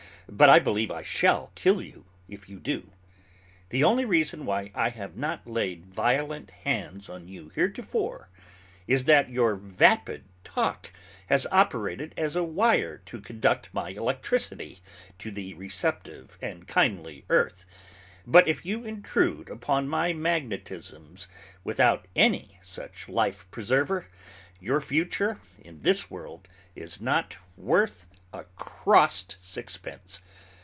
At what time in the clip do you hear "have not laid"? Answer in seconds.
4.87-5.85